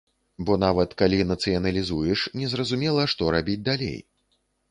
Бо 0.45 0.53
нават 0.61 0.95
калі 1.01 1.19
нацыяналізуеш, 1.31 2.23
незразумела, 2.43 3.05
што 3.13 3.29
рабіць 3.35 3.61
далей. 3.71 3.97